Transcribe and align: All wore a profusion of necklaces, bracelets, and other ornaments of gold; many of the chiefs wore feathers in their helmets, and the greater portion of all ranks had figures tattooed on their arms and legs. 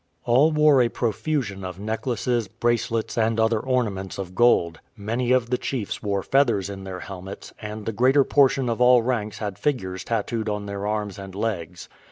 All 0.25 0.51
wore 0.51 0.81
a 0.81 0.89
profusion 0.89 1.63
of 1.63 1.79
necklaces, 1.79 2.47
bracelets, 2.47 3.19
and 3.19 3.39
other 3.39 3.59
ornaments 3.59 4.17
of 4.17 4.33
gold; 4.33 4.79
many 4.97 5.31
of 5.31 5.51
the 5.51 5.59
chiefs 5.59 6.01
wore 6.01 6.23
feathers 6.23 6.71
in 6.71 6.85
their 6.85 7.01
helmets, 7.01 7.53
and 7.61 7.85
the 7.85 7.91
greater 7.91 8.23
portion 8.23 8.67
of 8.67 8.81
all 8.81 9.03
ranks 9.03 9.37
had 9.37 9.59
figures 9.59 10.03
tattooed 10.03 10.49
on 10.49 10.65
their 10.65 10.87
arms 10.87 11.19
and 11.19 11.35
legs. 11.35 11.87